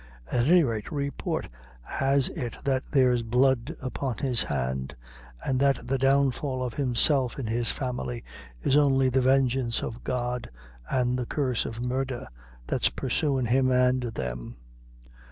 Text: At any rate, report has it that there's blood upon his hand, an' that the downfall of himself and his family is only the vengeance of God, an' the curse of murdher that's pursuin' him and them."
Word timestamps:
At 0.31 0.47
any 0.47 0.63
rate, 0.63 0.91
report 0.91 1.47
has 1.83 2.29
it 2.29 2.57
that 2.63 2.81
there's 2.91 3.21
blood 3.21 3.77
upon 3.79 4.17
his 4.17 4.41
hand, 4.41 4.95
an' 5.45 5.59
that 5.59 5.85
the 5.85 5.99
downfall 5.99 6.63
of 6.63 6.73
himself 6.73 7.37
and 7.37 7.47
his 7.47 7.69
family 7.69 8.23
is 8.63 8.75
only 8.75 9.09
the 9.09 9.21
vengeance 9.21 9.83
of 9.83 10.03
God, 10.03 10.49
an' 10.89 11.17
the 11.17 11.27
curse 11.27 11.65
of 11.67 11.83
murdher 11.83 12.27
that's 12.65 12.89
pursuin' 12.89 13.45
him 13.45 13.69
and 13.71 14.01
them." 14.01 14.55